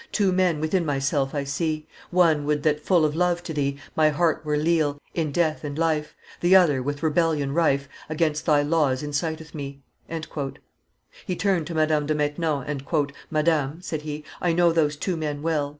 [0.11, 4.09] Two men within myself I see One would that, full of love to Thee, My
[4.09, 9.03] heart were leal, in death and life; The other, with rebellion rife, Against Thy laws
[9.03, 9.83] inciteth me."
[11.27, 12.83] He turned to Madame de Maintenon, and,
[13.29, 15.69] "Madame," said he, "I know those two men well."